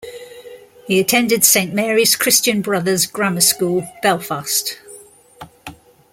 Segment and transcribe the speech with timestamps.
[0.87, 4.79] He attended Saint Mary's Christian Brothers' Grammar School, Belfast.